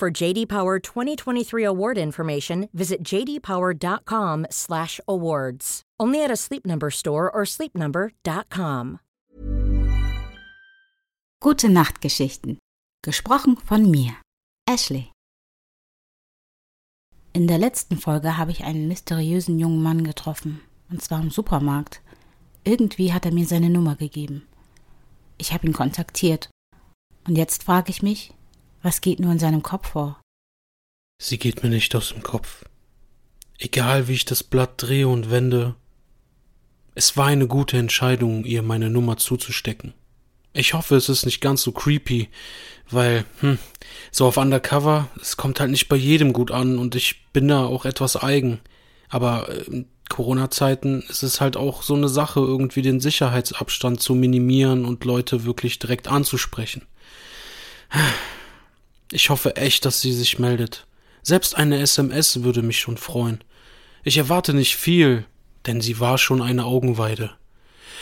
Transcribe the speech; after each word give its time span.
For 0.00 0.10
JD 0.10 0.48
Power 0.48 0.80
2023 0.80 1.62
award 1.62 1.98
information, 1.98 2.70
visit 2.72 3.04
jdpower.com/awards. 3.04 5.82
Only 6.00 6.24
at 6.24 6.30
a 6.30 6.36
Sleep 6.36 6.64
Number 6.64 6.90
store 6.90 7.30
or 7.30 7.44
sleepnumber.com. 7.44 9.00
Gute 11.42 11.68
Nachtgeschichten. 11.68 12.56
Gesprochen 13.04 13.58
von 13.58 13.90
mir, 13.90 14.14
Ashley. 14.66 15.12
In 17.34 17.46
der 17.46 17.58
letzten 17.58 17.98
Folge 17.98 18.38
habe 18.38 18.52
ich 18.52 18.64
einen 18.64 18.88
mysteriösen 18.88 19.58
jungen 19.58 19.82
Mann 19.82 20.02
getroffen, 20.02 20.62
und 20.90 21.02
zwar 21.02 21.20
im 21.20 21.30
Supermarkt. 21.30 22.00
Irgendwie 22.64 23.12
hat 23.12 23.26
er 23.26 23.34
mir 23.34 23.44
seine 23.44 23.68
Nummer 23.68 23.96
gegeben. 23.96 24.48
Ich 25.36 25.52
habe 25.52 25.66
ihn 25.66 25.74
kontaktiert. 25.74 26.48
Und 27.28 27.36
jetzt 27.36 27.64
frage 27.64 27.90
ich 27.90 28.02
mich, 28.02 28.32
was 28.82 29.00
geht 29.00 29.20
nur 29.20 29.32
in 29.32 29.38
seinem 29.38 29.62
Kopf 29.62 29.90
vor? 29.90 30.20
Sie 31.20 31.38
geht 31.38 31.62
mir 31.62 31.68
nicht 31.68 31.94
aus 31.94 32.10
dem 32.10 32.22
Kopf. 32.22 32.64
Egal 33.58 34.08
wie 34.08 34.14
ich 34.14 34.24
das 34.24 34.42
Blatt 34.42 34.74
drehe 34.76 35.06
und 35.06 35.30
wende, 35.30 35.74
es 36.94 37.16
war 37.16 37.26
eine 37.26 37.46
gute 37.46 37.76
Entscheidung, 37.76 38.44
ihr 38.44 38.62
meine 38.62 38.90
Nummer 38.90 39.18
zuzustecken. 39.18 39.92
Ich 40.52 40.74
hoffe, 40.74 40.96
es 40.96 41.08
ist 41.08 41.26
nicht 41.26 41.40
ganz 41.40 41.62
so 41.62 41.72
creepy, 41.72 42.28
weil, 42.90 43.24
hm, 43.40 43.58
so 44.10 44.26
auf 44.26 44.36
Undercover, 44.36 45.08
es 45.20 45.36
kommt 45.36 45.60
halt 45.60 45.70
nicht 45.70 45.88
bei 45.88 45.96
jedem 45.96 46.32
gut 46.32 46.50
an 46.50 46.78
und 46.78 46.94
ich 46.96 47.26
bin 47.32 47.48
da 47.48 47.64
auch 47.64 47.84
etwas 47.84 48.16
eigen. 48.16 48.60
Aber 49.08 49.48
in 49.66 49.86
Corona-Zeiten 50.08 51.02
ist 51.08 51.22
es 51.22 51.40
halt 51.40 51.56
auch 51.56 51.82
so 51.82 51.94
eine 51.94 52.08
Sache, 52.08 52.40
irgendwie 52.40 52.82
den 52.82 53.00
Sicherheitsabstand 53.00 54.00
zu 54.00 54.14
minimieren 54.14 54.84
und 54.84 55.04
Leute 55.04 55.44
wirklich 55.44 55.78
direkt 55.78 56.08
anzusprechen. 56.08 56.86
Ich 59.12 59.30
hoffe 59.30 59.56
echt, 59.56 59.84
dass 59.84 60.00
sie 60.00 60.12
sich 60.12 60.38
meldet. 60.38 60.86
Selbst 61.22 61.56
eine 61.56 61.78
SMS 61.80 62.42
würde 62.42 62.62
mich 62.62 62.78
schon 62.80 62.96
freuen. 62.96 63.42
Ich 64.04 64.16
erwarte 64.16 64.54
nicht 64.54 64.76
viel, 64.76 65.26
denn 65.66 65.80
sie 65.80 66.00
war 66.00 66.16
schon 66.16 66.40
eine 66.40 66.64
Augenweide. 66.64 67.32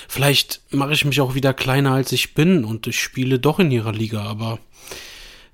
Vielleicht 0.06 0.60
mache 0.70 0.92
ich 0.92 1.04
mich 1.04 1.20
auch 1.20 1.34
wieder 1.34 1.54
kleiner 1.54 1.92
als 1.92 2.12
ich 2.12 2.34
bin 2.34 2.64
und 2.64 2.86
ich 2.86 3.00
spiele 3.00 3.38
doch 3.38 3.58
in 3.58 3.70
ihrer 3.70 3.92
Liga, 3.92 4.22
aber 4.22 4.60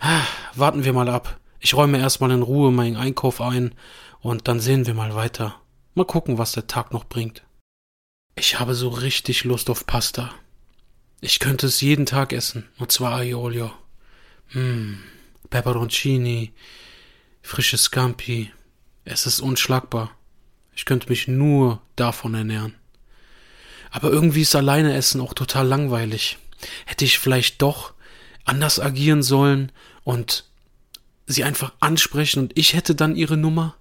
ah, 0.00 0.22
warten 0.54 0.84
wir 0.84 0.92
mal 0.92 1.08
ab. 1.08 1.40
Ich 1.60 1.74
räume 1.74 1.98
erstmal 1.98 2.30
in 2.32 2.42
Ruhe 2.42 2.70
meinen 2.70 2.96
Einkauf 2.96 3.40
ein 3.40 3.74
und 4.20 4.48
dann 4.48 4.60
sehen 4.60 4.86
wir 4.86 4.94
mal 4.94 5.14
weiter. 5.14 5.60
Mal 5.94 6.04
gucken, 6.04 6.36
was 6.36 6.52
der 6.52 6.66
Tag 6.66 6.92
noch 6.92 7.04
bringt. 7.04 7.42
Ich 8.36 8.58
habe 8.58 8.74
so 8.74 8.88
richtig 8.88 9.44
Lust 9.44 9.70
auf 9.70 9.86
Pasta. 9.86 10.30
Ich 11.20 11.38
könnte 11.38 11.66
es 11.66 11.80
jeden 11.80 12.04
Tag 12.04 12.32
essen, 12.32 12.68
und 12.78 12.92
zwar 12.92 13.16
Aiolio. 13.16 13.70
Mmm, 14.52 14.98
Peperoncini, 15.54 16.52
frische 17.40 17.78
Scampi. 17.78 18.50
Es 19.04 19.24
ist 19.24 19.38
unschlagbar. 19.38 20.10
Ich 20.74 20.84
könnte 20.84 21.08
mich 21.08 21.28
nur 21.28 21.80
davon 21.94 22.34
ernähren. 22.34 22.74
Aber 23.92 24.10
irgendwie 24.10 24.40
ist 24.40 24.56
alleine 24.56 24.96
Essen 24.96 25.20
auch 25.20 25.32
total 25.32 25.68
langweilig. 25.68 26.38
Hätte 26.86 27.04
ich 27.04 27.20
vielleicht 27.20 27.62
doch 27.62 27.92
anders 28.44 28.80
agieren 28.80 29.22
sollen 29.22 29.70
und 30.02 30.42
sie 31.28 31.44
einfach 31.44 31.72
ansprechen 31.78 32.40
und 32.40 32.58
ich 32.58 32.74
hätte 32.74 32.96
dann 32.96 33.14
ihre 33.14 33.36
Nummer? 33.36 33.76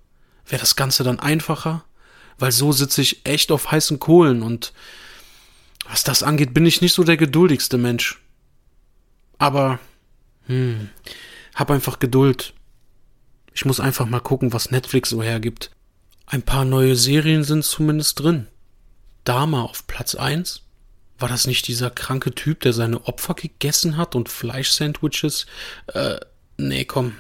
Wäre 0.46 0.60
das 0.60 0.76
Ganze 0.76 1.04
dann 1.04 1.20
einfacher? 1.20 1.84
Weil 2.38 2.52
so 2.52 2.72
sitze 2.72 3.02
ich 3.02 3.26
echt 3.26 3.52
auf 3.52 3.72
heißen 3.72 3.98
Kohlen 3.98 4.44
und 4.44 4.74
was 5.90 6.04
das 6.04 6.22
angeht, 6.22 6.54
bin 6.54 6.68
ich 6.68 6.82
nicht 6.82 6.94
so 6.94 7.04
der 7.04 7.18
geduldigste 7.18 7.80
Mensch. 7.80 8.22
Aber, 9.40 9.80
hm, 10.46 10.92
hab 11.56 11.72
einfach 11.72 12.00
Geduld. 12.00 12.54
Ich 13.54 13.66
muss 13.66 13.80
einfach 13.80 14.06
mal 14.06 14.20
gucken, 14.20 14.54
was 14.54 14.72
Netflix 14.72 15.10
so 15.10 15.22
hergibt. 15.22 15.72
Ein 16.26 16.42
paar 16.42 16.66
neue 16.66 16.96
Serien 16.96 17.44
sind 17.44 17.64
zumindest 17.64 18.20
drin. 18.20 18.48
Dama 19.24 19.64
auf 19.64 19.86
Platz 19.88 20.16
1? 20.16 20.64
War 21.20 21.30
das 21.30 21.48
nicht 21.48 21.68
dieser 21.68 21.90
kranke 21.90 22.34
Typ, 22.34 22.62
der 22.62 22.74
seine 22.74 23.06
Opfer 23.06 23.36
gegessen 23.36 23.98
hat 23.98 24.16
und 24.16 24.30
Fleischsandwiches? 24.30 25.46
Äh, 25.88 26.18
nee, 26.58 26.86
komm, 26.86 27.14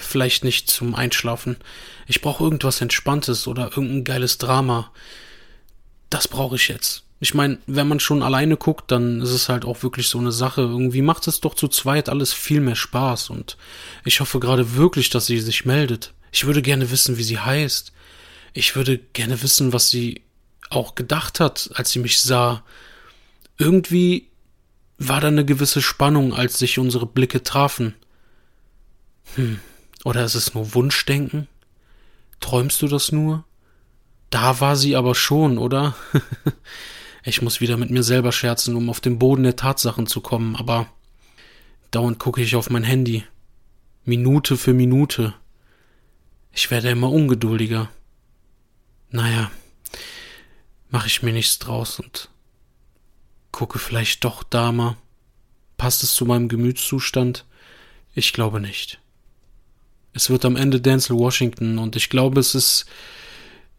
vielleicht 0.00 0.44
nicht 0.44 0.70
zum 0.70 0.94
Einschlafen. 0.94 1.56
Ich 2.06 2.20
brauche 2.20 2.42
irgendwas 2.44 2.80
Entspanntes 2.80 3.46
oder 3.46 3.64
irgendein 3.64 4.04
geiles 4.04 4.38
Drama. 4.38 4.92
Das 6.10 6.28
brauche 6.28 6.56
ich 6.56 6.68
jetzt. 6.68 7.04
Ich 7.20 7.34
meine, 7.34 7.58
wenn 7.66 7.88
man 7.88 7.98
schon 7.98 8.22
alleine 8.22 8.56
guckt, 8.56 8.90
dann 8.92 9.20
ist 9.20 9.30
es 9.30 9.48
halt 9.48 9.64
auch 9.64 9.82
wirklich 9.82 10.08
so 10.08 10.18
eine 10.18 10.30
Sache. 10.30 10.60
Irgendwie 10.60 11.02
macht 11.02 11.26
es 11.26 11.40
doch 11.40 11.54
zu 11.54 11.66
zweit 11.66 12.08
alles 12.08 12.32
viel 12.32 12.60
mehr 12.60 12.76
Spaß 12.76 13.30
und 13.30 13.56
ich 14.04 14.20
hoffe 14.20 14.38
gerade 14.38 14.76
wirklich, 14.76 15.10
dass 15.10 15.26
sie 15.26 15.40
sich 15.40 15.64
meldet. 15.64 16.14
Ich 16.30 16.46
würde 16.46 16.62
gerne 16.62 16.90
wissen, 16.90 17.18
wie 17.18 17.24
sie 17.24 17.38
heißt. 17.38 17.92
Ich 18.52 18.76
würde 18.76 18.98
gerne 18.98 19.42
wissen, 19.42 19.72
was 19.72 19.90
sie 19.90 20.22
auch 20.70 20.94
gedacht 20.94 21.40
hat, 21.40 21.70
als 21.74 21.90
sie 21.90 21.98
mich 21.98 22.20
sah. 22.20 22.62
Irgendwie 23.56 24.28
war 24.98 25.20
da 25.20 25.28
eine 25.28 25.44
gewisse 25.44 25.82
Spannung, 25.82 26.34
als 26.34 26.58
sich 26.58 26.78
unsere 26.78 27.06
Blicke 27.06 27.42
trafen. 27.42 27.94
Hm, 29.34 29.58
oder 30.04 30.24
ist 30.24 30.34
es 30.34 30.54
nur 30.54 30.74
Wunschdenken? 30.74 31.48
Träumst 32.40 32.80
du 32.82 32.88
das 32.88 33.10
nur? 33.10 33.44
Da 34.30 34.60
war 34.60 34.76
sie 34.76 34.94
aber 34.94 35.14
schon, 35.14 35.58
oder? 35.58 35.96
ich 37.24 37.42
muss 37.42 37.60
wieder 37.60 37.76
mit 37.76 37.90
mir 37.90 38.02
selber 38.02 38.32
scherzen, 38.32 38.76
um 38.76 38.90
auf 38.90 39.00
den 39.00 39.18
Boden 39.18 39.42
der 39.42 39.56
Tatsachen 39.56 40.06
zu 40.06 40.20
kommen, 40.20 40.56
aber 40.56 40.86
dauernd 41.90 42.18
gucke 42.18 42.42
ich 42.42 42.56
auf 42.56 42.70
mein 42.70 42.84
Handy. 42.84 43.24
Minute 44.04 44.56
für 44.56 44.72
Minute. 44.72 45.34
Ich 46.52 46.70
werde 46.70 46.90
immer 46.90 47.10
ungeduldiger. 47.10 47.90
Naja, 49.10 49.50
mache 50.90 51.06
ich 51.06 51.22
mir 51.22 51.32
nichts 51.32 51.58
draus 51.58 52.00
und 52.00 52.30
gucke 53.52 53.78
vielleicht 53.78 54.24
doch 54.24 54.42
Dama. 54.42 54.96
Passt 55.76 56.02
es 56.02 56.14
zu 56.14 56.24
meinem 56.24 56.48
Gemütszustand? 56.48 57.44
Ich 58.14 58.32
glaube 58.32 58.60
nicht. 58.60 58.98
Es 60.12 60.30
wird 60.30 60.44
am 60.44 60.56
Ende 60.56 60.80
Denzel 60.80 61.16
Washington 61.16 61.78
und 61.78 61.94
ich 61.94 62.08
glaube, 62.10 62.40
es 62.40 62.54
ist 62.54 62.86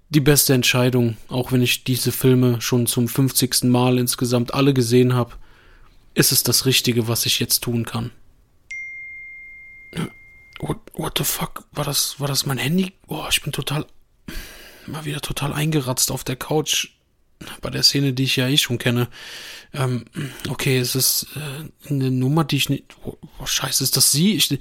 die 0.10 0.20
beste 0.20 0.54
Entscheidung, 0.54 1.18
auch 1.28 1.52
wenn 1.52 1.62
ich 1.62 1.84
diese 1.84 2.12
Filme 2.12 2.62
schon 2.62 2.88
zum 2.88 3.08
50. 3.08 3.64
Mal 3.66 3.98
insgesamt 3.98 4.54
alle 4.54 4.74
gesehen 4.74 5.14
habe, 5.14 5.36
ist 6.16 6.32
es 6.32 6.44
das 6.44 6.66
Richtige, 6.66 7.08
was 7.08 7.26
ich 7.26 7.40
jetzt 7.40 7.60
tun 7.62 7.86
kann. 7.86 8.12
What, 10.60 10.78
what 10.94 11.18
the 11.18 11.24
fuck? 11.24 11.64
War 11.72 11.86
das, 11.86 12.20
war 12.20 12.28
das 12.28 12.46
mein 12.46 12.58
Handy? 12.58 12.94
Boah, 13.08 13.30
ich 13.30 13.42
bin 13.42 13.52
total, 13.52 13.86
mal 14.88 15.06
wieder 15.06 15.22
total 15.22 15.54
eingeratzt 15.54 16.12
auf 16.12 16.24
der 16.24 16.36
Couch 16.36 16.90
bei 17.62 17.70
der 17.70 17.84
Szene, 17.84 18.14
die 18.14 18.24
ich 18.24 18.36
ja 18.36 18.48
eh 18.48 18.58
schon 18.58 18.80
kenne. 18.80 19.08
Ähm, 19.74 20.06
okay, 20.50 20.78
es 20.78 20.96
ist 20.96 21.28
äh, 21.36 21.90
eine 21.90 22.12
Nummer, 22.12 22.44
die 22.44 22.58
ich 22.58 22.70
nicht. 22.70 22.98
Oh, 23.06 23.18
oh, 23.40 23.46
scheiße, 23.46 23.84
ist 23.84 23.96
das 23.96 24.12
sie? 24.12 24.34
Ich. 24.36 24.60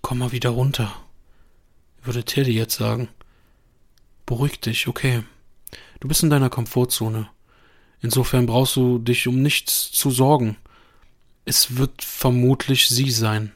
Komm 0.00 0.18
mal 0.18 0.32
wieder 0.32 0.50
runter. 0.50 0.94
Würde 2.02 2.24
Teddy 2.24 2.52
jetzt 2.52 2.76
sagen. 2.76 3.08
Beruhig 4.26 4.60
dich, 4.60 4.88
okay. 4.88 5.24
Du 6.00 6.08
bist 6.08 6.22
in 6.22 6.30
deiner 6.30 6.50
Komfortzone. 6.50 7.28
Insofern 8.00 8.46
brauchst 8.46 8.76
du 8.76 8.98
dich 8.98 9.28
um 9.28 9.40
nichts 9.42 9.92
zu 9.92 10.10
sorgen. 10.10 10.56
Es 11.44 11.76
wird 11.76 12.02
vermutlich 12.02 12.88
sie 12.88 13.10
sein. 13.10 13.52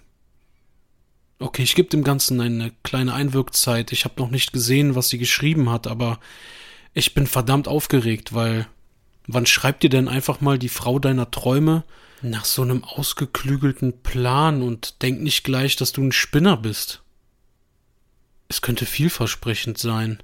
Okay, 1.39 1.63
ich 1.63 1.75
gebe 1.75 1.89
dem 1.89 2.05
Ganzen 2.05 2.41
eine 2.41 2.73
kleine 2.83 3.13
Einwirkzeit. 3.13 3.93
Ich 3.93 4.05
habe 4.05 4.21
noch 4.21 4.31
nicht 4.31 4.53
gesehen, 4.53 4.95
was 4.95 5.09
sie 5.09 5.19
geschrieben 5.19 5.71
hat, 5.71 5.87
aber 5.87 6.19
ich 6.95 7.13
bin 7.13 7.27
verdammt 7.27 7.69
aufgeregt, 7.69 8.33
weil 8.33 8.67
wann 9.27 9.45
schreibt 9.45 9.83
dir 9.83 9.91
denn 9.91 10.09
einfach 10.09 10.41
mal 10.41 10.59
die 10.59 10.71
Frau 10.71 10.99
deiner 10.99 11.31
Träume 11.31 11.85
nach 12.23 12.47
so 12.47 12.63
einem 12.63 12.85
ausgeklügelten 12.85 14.03
Plan 14.03 14.63
und 14.63 15.03
denk 15.03 15.21
nicht 15.21 15.45
gleich, 15.45 15.77
dass 15.77 15.93
du 15.93 16.03
ein 16.03 16.13
Spinner 16.13 16.57
bist? 16.57 17.03
Es 18.49 18.63
könnte 18.63 18.87
vielversprechend 18.87 19.77
sein. 19.77 20.23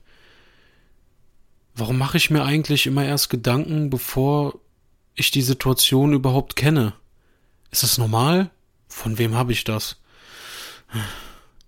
Warum 1.74 1.98
mache 1.98 2.16
ich 2.16 2.30
mir 2.30 2.44
eigentlich 2.44 2.86
immer 2.86 3.04
erst 3.04 3.30
Gedanken, 3.30 3.90
bevor 3.90 4.58
ich 5.14 5.30
die 5.30 5.42
Situation 5.42 6.12
überhaupt 6.12 6.56
kenne? 6.56 6.94
Ist 7.70 7.82
das 7.82 7.98
normal? 7.98 8.50
Von 8.88 9.18
wem 9.18 9.34
habe 9.34 9.52
ich 9.52 9.64
das? 9.64 9.96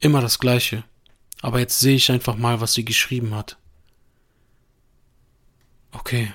Immer 0.00 0.20
das 0.20 0.38
gleiche. 0.38 0.84
Aber 1.40 1.58
jetzt 1.58 1.80
sehe 1.80 1.96
ich 1.96 2.10
einfach 2.10 2.36
mal, 2.36 2.60
was 2.60 2.74
sie 2.74 2.84
geschrieben 2.84 3.34
hat. 3.34 3.56
Okay. 5.92 6.32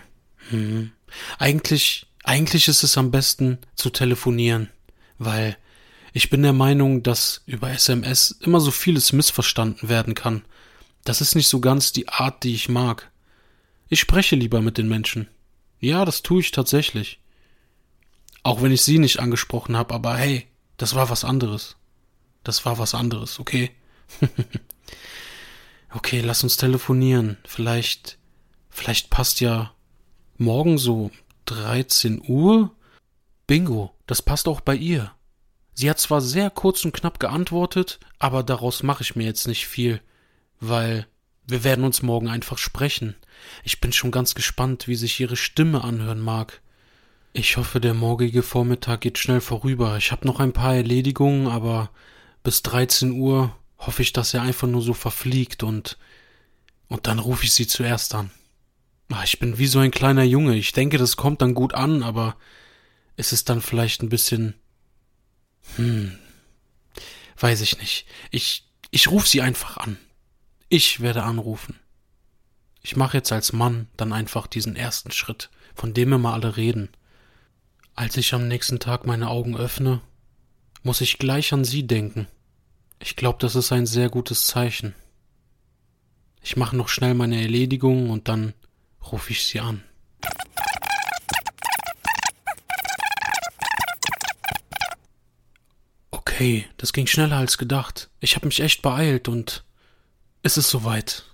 Hm. 0.50 0.92
Eigentlich, 1.38 2.07
eigentlich 2.24 2.68
ist 2.68 2.83
es 2.83 2.98
am 2.98 3.12
besten 3.12 3.60
zu 3.75 3.89
telefonieren, 3.89 4.69
weil 5.18 5.57
ich 6.13 6.30
bin 6.30 6.42
der 6.42 6.54
Meinung, 6.54 7.04
dass 7.04 7.44
über 7.45 7.69
SMS 7.69 8.31
immer 8.42 8.60
so 8.60 8.72
vieles 8.72 9.13
missverstanden 9.13 9.89
werden 9.89 10.15
kann. 10.15 10.44
Das 11.04 11.22
ist 11.22 11.36
nicht 11.36 11.48
so 11.48 11.60
ganz 11.60 11.92
die 11.92 12.07
Art, 12.07 12.44
die 12.44 12.56
ich 12.56 12.69
mag. 12.69 13.08
Ich 13.89 14.00
spreche 14.00 14.36
lieber 14.36 14.62
mit 14.62 14.77
den 14.77 14.88
Menschen. 14.88 15.27
Ja, 15.80 16.06
das 16.06 16.21
tue 16.21 16.41
ich 16.41 16.51
tatsächlich. 16.51 17.19
Auch 18.44 18.62
wenn 18.62 18.71
ich 18.71 18.83
sie 18.83 19.00
nicht 19.00 19.19
angesprochen 19.19 19.75
habe, 19.75 19.94
aber 19.94 20.15
hey, 20.15 20.47
das 20.77 20.94
war 20.94 21.09
was 21.09 21.25
anderes. 21.25 21.75
Das 22.44 22.65
war 22.65 22.77
was 22.77 22.94
anderes, 22.94 23.39
okay? 23.39 23.71
okay, 25.94 26.21
lass 26.21 26.44
uns 26.44 26.56
telefonieren. 26.56 27.38
Vielleicht, 27.45 28.19
vielleicht 28.69 29.09
passt 29.09 29.41
ja 29.41 29.74
morgen 30.38 30.77
so 30.77 31.12
13 31.45 32.21
Uhr? 32.27 32.71
Bingo, 33.47 33.95
das 34.06 34.21
passt 34.21 34.47
auch 34.47 34.62
bei 34.62 34.75
ihr. 34.75 35.12
Sie 35.74 35.89
hat 35.89 36.00
zwar 36.00 36.21
sehr 36.21 36.50
kurz 36.51 36.86
und 36.86 36.91
knapp 36.91 37.19
geantwortet, 37.19 38.00
aber 38.19 38.44
daraus 38.44 38.83
mache 38.83 39.01
ich 39.01 39.15
mir 39.15 39.24
jetzt 39.24 39.47
nicht 39.47 39.65
viel, 39.65 40.01
weil 40.59 41.07
wir 41.50 41.63
werden 41.63 41.86
uns 41.86 42.01
morgen 42.01 42.28
einfach 42.28 42.57
sprechen. 42.57 43.16
Ich 43.63 43.81
bin 43.81 43.94
schon 43.94 44.12
ganz 44.12 44.36
gespannt, 44.36 44.88
wie 44.88 44.96
sich 44.96 45.19
ihre 45.19 45.36
Stimme 45.36 45.84
anhören 45.84 46.19
mag. 46.19 46.62
Ich 47.34 47.57
hoffe, 47.57 47.80
der 47.80 47.94
morgige 47.94 48.44
Vormittag 48.44 49.01
geht 49.01 49.18
schnell 49.18 49.42
vorüber. 49.42 49.98
Ich 49.98 50.12
habe 50.12 50.28
noch 50.28 50.40
ein 50.40 50.54
paar 50.54 50.75
Erledigungen, 50.75 51.48
aber 51.48 51.92
bis 52.44 52.63
13 52.63 53.12
Uhr 53.12 53.56
hoffe 53.78 54.01
ich, 54.01 54.13
dass 54.13 54.34
er 54.34 54.42
einfach 54.42 54.68
nur 54.68 54.81
so 54.81 54.94
verfliegt 54.94 55.63
und 55.63 55.98
und 56.88 57.06
dann 57.06 57.19
rufe 57.19 57.44
ich 57.46 57.54
sie 57.54 57.68
zuerst 57.68 58.16
an. 58.16 58.31
Ach, 59.12 59.24
ich 59.24 59.38
bin 59.38 59.60
wie 59.60 59.68
so 59.68 59.78
ein 59.78 59.92
kleiner 59.92 60.24
Junge. 60.24 60.56
Ich 60.56 60.72
denke, 60.72 60.98
das 60.98 61.18
kommt 61.18 61.42
dann 61.44 61.54
gut 61.54 61.75
an, 61.75 62.01
aber 62.01 62.36
es 63.16 63.31
ist 63.31 63.48
dann 63.50 63.62
vielleicht 63.62 64.01
ein 64.01 64.10
bisschen 64.10 64.56
hm, 65.75 66.18
weiß 67.38 67.62
ich 67.62 67.78
nicht. 67.80 68.06
Ich 68.31 68.66
ich 68.92 69.10
rufe 69.10 69.28
sie 69.28 69.42
einfach 69.42 69.78
an. 69.78 69.98
Ich 70.71 71.00
werde 71.00 71.24
anrufen. 71.24 71.80
Ich 72.83 72.95
mache 72.95 73.18
jetzt 73.18 73.31
als 73.31 73.54
Mann 73.54 73.88
dann 73.98 74.13
einfach 74.13 74.45
diesen 74.45 74.75
ersten 74.75 75.10
Schritt, 75.10 75.50
von 75.74 75.95
dem 75.95 76.13
immer 76.13 76.33
alle 76.33 76.57
reden. 76.57 76.89
Als 77.95 78.18
ich 78.18 78.36
am 78.36 78.48
nächsten 78.48 78.80
Tag 78.80 79.07
meine 79.07 79.30
Augen 79.30 79.57
öffne, 79.57 80.01
muss 80.83 81.01
ich 81.01 81.18
gleich 81.18 81.54
an 81.54 81.66
sie 81.66 81.88
denken. 81.88 82.27
Ich 83.00 83.16
glaube, 83.16 83.39
das 83.42 83.56
ist 83.56 83.71
ein 83.71 83.88
sehr 83.88 84.10
gutes 84.10 84.45
Zeichen. 84.45 84.94
Ich 86.44 86.56
mache 86.56 86.77
noch 86.77 86.88
schnell 86.88 87.15
meine 87.15 87.42
Erledigung 87.42 88.12
und 88.12 88.27
dann 88.27 88.54
rufe 89.12 89.31
ich 89.31 89.45
sie 89.45 89.62
an. 89.62 89.83
Okay, 96.12 96.68
das 96.77 96.94
ging 96.94 97.07
schneller 97.07 97.38
als 97.38 97.57
gedacht. 97.57 98.12
Ich 98.19 98.36
habe 98.36 98.45
mich 98.45 98.60
echt 98.60 98.83
beeilt 98.83 99.27
und 99.27 99.63
es 100.44 100.57
ist 100.57 100.69
soweit. 100.69 101.25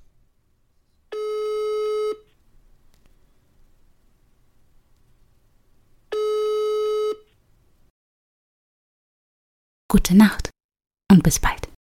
Gute 9.87 10.15
Nacht 10.15 10.49
und 11.11 11.23
bis 11.23 11.39
bald. 11.39 11.74